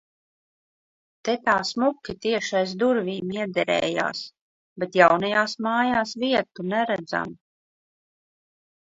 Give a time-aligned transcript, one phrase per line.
[1.27, 4.21] Te tā smuki tieši aiz durvīm iederējās,
[4.83, 7.37] bet jaunajās mājas vietu neredzam...